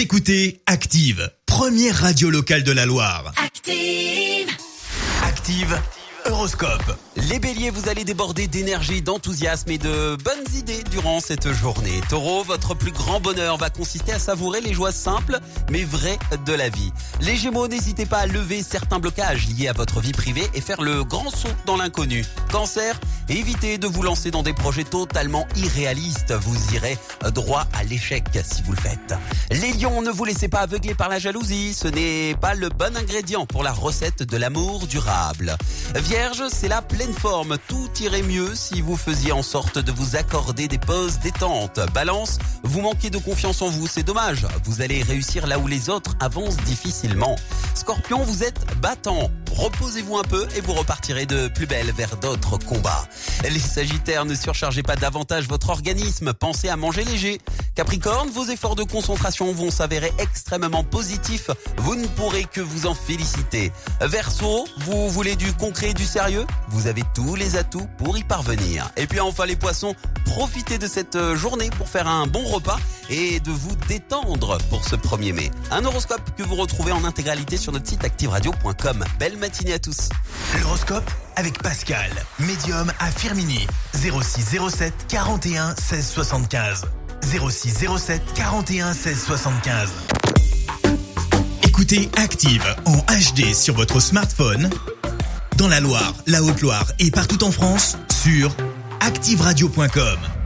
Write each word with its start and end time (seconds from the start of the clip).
Vous 0.00 0.04
écoutez 0.04 0.62
Active, 0.64 1.30
première 1.44 1.94
radio 1.94 2.30
locale 2.30 2.62
de 2.62 2.72
la 2.72 2.86
Loire. 2.86 3.34
Active. 3.36 4.48
Active, 5.22 5.78
Horoscope. 6.24 6.96
Les 7.28 7.38
béliers, 7.38 7.68
vous 7.68 7.86
allez 7.86 8.04
déborder 8.04 8.46
d'énergie, 8.46 9.02
d'enthousiasme 9.02 9.70
et 9.70 9.76
de 9.76 10.16
bonnes 10.24 10.56
idées 10.56 10.82
durant 10.90 11.20
cette 11.20 11.52
journée. 11.52 12.00
Taureau, 12.08 12.42
votre 12.44 12.74
plus 12.74 12.92
grand 12.92 13.20
bonheur 13.20 13.58
va 13.58 13.68
consister 13.68 14.12
à 14.12 14.18
savourer 14.18 14.62
les 14.62 14.72
joies 14.72 14.90
simples 14.90 15.38
mais 15.70 15.84
vraies 15.84 16.18
de 16.46 16.54
la 16.54 16.70
vie. 16.70 16.92
Les 17.20 17.36
gémeaux, 17.36 17.68
n'hésitez 17.68 18.06
pas 18.06 18.20
à 18.20 18.26
lever 18.26 18.62
certains 18.62 19.00
blocages 19.00 19.48
liés 19.48 19.68
à 19.68 19.74
votre 19.74 20.00
vie 20.00 20.12
privée 20.12 20.48
et 20.54 20.62
faire 20.62 20.80
le 20.80 21.04
grand 21.04 21.28
saut 21.28 21.48
dans 21.66 21.76
l'inconnu. 21.76 22.24
Cancer, 22.50 22.98
évitez 23.30 23.78
de 23.78 23.86
vous 23.86 24.02
lancer 24.02 24.30
dans 24.30 24.42
des 24.42 24.52
projets 24.52 24.84
totalement 24.84 25.46
irréalistes. 25.56 26.32
Vous 26.32 26.74
irez 26.74 26.98
droit 27.34 27.66
à 27.72 27.84
l'échec 27.84 28.24
si 28.44 28.62
vous 28.62 28.72
le 28.72 28.78
faites. 28.78 29.14
Les 29.50 29.72
lions, 29.72 30.02
ne 30.02 30.10
vous 30.10 30.24
laissez 30.24 30.48
pas 30.48 30.60
aveugler 30.60 30.94
par 30.94 31.08
la 31.08 31.18
jalousie. 31.18 31.74
Ce 31.74 31.88
n'est 31.88 32.34
pas 32.34 32.54
le 32.54 32.68
bon 32.68 32.96
ingrédient 32.96 33.46
pour 33.46 33.62
la 33.62 33.72
recette 33.72 34.22
de 34.22 34.36
l'amour 34.36 34.86
durable. 34.86 35.56
Vierge, 35.94 36.44
c'est 36.50 36.68
la 36.68 36.82
pleine 36.82 37.12
forme. 37.12 37.56
Tout 37.68 37.88
irait 38.00 38.22
mieux 38.22 38.54
si 38.54 38.80
vous 38.80 38.96
faisiez 38.96 39.32
en 39.32 39.42
sorte 39.42 39.78
de 39.78 39.92
vous 39.92 40.16
accorder 40.16 40.68
des 40.68 40.78
pauses 40.78 41.18
détentes. 41.20 41.80
Balance, 41.94 42.38
vous 42.62 42.80
manquez 42.80 43.10
de 43.10 43.18
confiance 43.18 43.62
en 43.62 43.68
vous, 43.68 43.86
c'est 43.86 44.02
dommage. 44.02 44.46
Vous 44.64 44.82
allez 44.82 45.02
réussir 45.02 45.46
là 45.46 45.58
où 45.58 45.66
les 45.66 45.88
autres 45.88 46.16
avancent 46.20 46.56
difficilement. 46.58 47.36
Scorpion, 47.74 48.22
vous 48.22 48.44
êtes 48.44 48.60
battant. 48.80 49.30
Reposez-vous 49.50 50.16
un 50.16 50.22
peu 50.22 50.46
et 50.56 50.60
vous 50.60 50.74
repartirez 50.74 51.26
de 51.26 51.48
plus 51.48 51.66
belle 51.66 51.90
vers 51.92 52.16
d'autres 52.16 52.58
combats. 52.58 53.04
Les 53.42 53.58
Sagittaires, 53.58 54.24
ne 54.24 54.34
surchargez 54.34 54.82
pas 54.82 54.96
davantage 54.96 55.48
votre 55.48 55.70
organisme. 55.70 56.32
Pensez 56.32 56.68
à 56.68 56.76
manger 56.76 57.04
léger. 57.04 57.40
Capricorne, 57.74 58.30
vos 58.30 58.44
efforts 58.44 58.76
de 58.76 58.84
concentration 58.84 59.52
vont 59.52 59.70
s'avérer 59.70 60.12
extrêmement 60.18 60.84
positifs. 60.84 61.50
Vous 61.78 61.96
ne 61.96 62.06
pourrez 62.06 62.44
que 62.44 62.60
vous 62.60 62.86
en 62.86 62.94
féliciter. 62.94 63.72
Verseau, 64.00 64.66
vous 64.78 65.08
voulez 65.10 65.36
du 65.36 65.52
concret 65.54 65.90
et 65.90 65.94
du 65.94 66.04
sérieux? 66.04 66.46
Vous 66.68 66.86
avez 66.86 67.02
tous 67.14 67.34
les 67.34 67.56
atouts 67.56 67.88
pour 67.98 68.18
y 68.18 68.22
parvenir. 68.22 68.90
Et 68.96 69.06
puis 69.06 69.20
enfin 69.20 69.46
les 69.46 69.56
poissons, 69.56 69.94
profitez 70.30 70.78
de 70.78 70.86
cette 70.86 71.16
euh, 71.16 71.34
journée 71.34 71.70
pour 71.76 71.88
faire 71.88 72.06
un 72.06 72.28
bon 72.28 72.44
repas 72.44 72.78
et 73.10 73.40
de 73.40 73.50
vous 73.50 73.74
détendre 73.88 74.58
pour 74.70 74.84
ce 74.84 74.94
1er 74.94 75.32
mai. 75.32 75.50
Un 75.72 75.84
horoscope 75.84 76.22
que 76.36 76.44
vous 76.44 76.54
retrouvez 76.54 76.92
en 76.92 77.04
intégralité 77.04 77.56
sur 77.56 77.72
notre 77.72 77.88
site 77.88 78.04
activeradio.com. 78.04 79.04
Belle 79.18 79.36
matinée 79.38 79.72
à 79.72 79.80
tous. 79.80 80.08
L'horoscope 80.62 81.10
avec 81.34 81.60
Pascal, 81.60 82.10
médium 82.38 82.92
à 83.00 83.10
Firmini. 83.10 83.66
06 83.92 84.56
07 84.70 84.94
41 85.08 85.74
16 85.74 86.08
75. 86.08 86.86
06 87.22 87.86
07 87.98 88.22
41 88.34 88.92
16 88.92 89.24
75. 89.24 89.90
Écoutez 91.64 92.08
Active 92.16 92.64
en 92.86 92.98
HD 92.98 93.52
sur 93.52 93.74
votre 93.74 93.98
smartphone, 93.98 94.70
dans 95.56 95.68
la 95.68 95.80
Loire, 95.80 96.14
la 96.28 96.42
Haute-Loire 96.42 96.86
et 97.00 97.10
partout 97.10 97.42
en 97.42 97.50
France, 97.50 97.98
sur 98.22 98.54
activeradio.com. 99.00 100.39